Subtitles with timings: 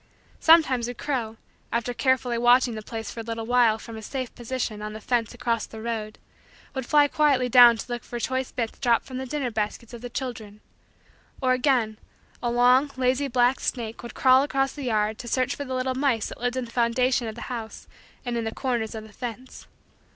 [0.39, 1.37] Sometimes a crow,
[1.71, 4.99] after carefully watching the place for a little while from a safe position on the
[4.99, 6.17] fence across the road,
[6.73, 10.01] would fly quietly down to look for choice bits dropped from the dinner baskets of
[10.01, 10.59] the children.
[11.39, 11.99] Or again,
[12.41, 15.93] a long, lazy, black snake would crawl across the yard to search for the little
[15.93, 17.87] mice that lived in the foundation of the house
[18.25, 19.67] and in the corners of the fence.